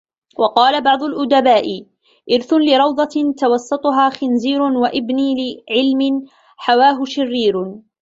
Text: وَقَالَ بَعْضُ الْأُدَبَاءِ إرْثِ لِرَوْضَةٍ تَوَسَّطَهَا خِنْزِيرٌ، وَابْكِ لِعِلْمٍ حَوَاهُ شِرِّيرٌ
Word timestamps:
وَقَالَ 0.39 0.83
بَعْضُ 0.83 1.03
الْأُدَبَاءِ 1.03 1.85
إرْثِ 2.33 2.53
لِرَوْضَةٍ 2.53 3.33
تَوَسَّطَهَا 3.39 4.09
خِنْزِيرٌ، 4.09 4.61
وَابْكِ 4.83 4.95
لِعِلْمٍ 4.95 6.25
حَوَاهُ 6.57 7.05
شِرِّيرٌ 7.05 7.75